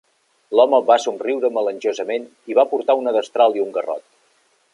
L'home 0.59 0.79
va 0.87 0.95
somriure 1.03 1.51
melangiosament 1.57 2.25
i 2.53 2.59
va 2.61 2.67
portar 2.73 2.97
una 3.05 3.15
destral 3.19 3.61
i 3.61 3.67
un 3.67 3.71
garrot. 3.79 4.09